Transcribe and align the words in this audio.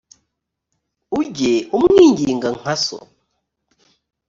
ujye 1.19 1.53
umwinginga 1.77 2.49
nka 2.57 2.73
so 2.83 2.97